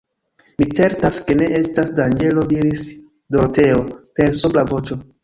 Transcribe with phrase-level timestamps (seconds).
[0.61, 2.87] Mi certas ke ne estas danĝero, diris
[3.37, 3.85] Doroteo,
[4.21, 4.99] per sobra voĉo.